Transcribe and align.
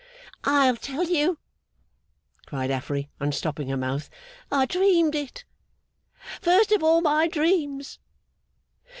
'I'll 0.45 0.77
tell 0.77 1.03
you!' 1.03 1.37
cried 2.47 2.71
Affery, 2.71 3.11
unstopping 3.19 3.67
her 3.69 3.77
mouth. 3.77 4.09
'I 4.51 4.65
dreamed 4.65 5.13
it, 5.13 5.45
first 6.41 6.71
of 6.71 6.81
all 6.81 7.01
my 7.01 7.27
dreams. 7.27 7.99